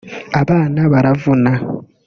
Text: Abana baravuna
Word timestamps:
Abana 0.41 0.81
baravuna 0.91 1.51